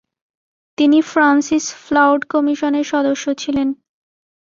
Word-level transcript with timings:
তিনি 0.77 0.99
Francis 1.11 1.65
Floud 1.83 2.21
কমিশনের 2.33 2.85
সদস্য 2.93 3.25
ছিলেন। 3.41 3.67